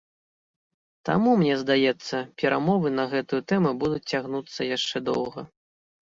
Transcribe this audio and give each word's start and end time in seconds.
Таму, 1.09 1.33
мне 1.41 1.57
здаецца, 1.57 2.21
перамовы 2.43 2.87
на 2.99 3.05
гэтую 3.11 3.41
тэму 3.53 3.73
будуць 3.83 4.09
цягнуцца 4.17 4.61
яшчэ 4.69 4.97
доўга. 5.11 5.45